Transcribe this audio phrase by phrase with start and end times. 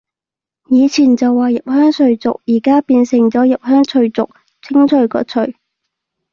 [0.65, 4.31] 以前就話入鄉隨俗，而家變成入鄉除族，
[4.67, 5.41] 清除個除